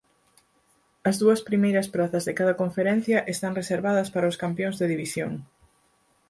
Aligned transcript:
As 1.09 1.15
dúas 1.21 1.41
primeiras 1.49 1.87
prazas 1.95 2.23
de 2.27 2.33
cada 2.39 2.57
conferencia 2.61 3.17
están 3.33 3.57
reservadas 3.59 4.11
para 4.13 4.31
os 4.31 4.39
campións 4.43 4.75
de 4.77 4.89
división. 4.93 5.31